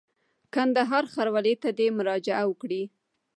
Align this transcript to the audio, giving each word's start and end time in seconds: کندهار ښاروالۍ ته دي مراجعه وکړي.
کندهار 0.53 1.03
ښاروالۍ 1.13 1.55
ته 1.61 1.69
دي 1.77 1.87
مراجعه 1.99 2.43
وکړي. 2.47 2.83